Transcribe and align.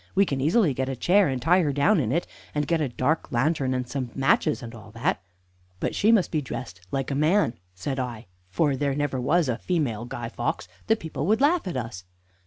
We 0.15 0.25
can 0.25 0.41
easily 0.41 0.73
get 0.73 0.89
a 0.89 0.95
chair 0.95 1.27
and 1.27 1.39
tie 1.39 1.61
her 1.61 1.71
down 1.71 1.99
in 1.99 2.11
it, 2.11 2.25
and 2.55 2.65
get 2.65 2.81
a 2.81 2.89
dark 2.89 3.31
lantern 3.31 3.75
and 3.75 3.87
some 3.87 4.09
matches 4.15 4.63
and 4.63 4.73
all 4.73 4.89
that." 4.93 5.21
"But 5.79 5.93
she 5.93 6.11
must 6.11 6.31
be 6.31 6.41
dressed 6.41 6.81
like 6.89 7.11
a 7.11 7.13
man," 7.13 7.53
said 7.75 7.99
I; 7.99 8.25
"there 8.57 8.95
never 8.95 9.21
was 9.21 9.47
a 9.47 9.59
female 9.59 10.05
Guy 10.05 10.27
Fawkes. 10.27 10.67
The 10.87 10.95
people 10.95 11.27
would 11.27 11.39
laugh 11.39 11.67
at 11.67 11.77
us." 11.77 12.03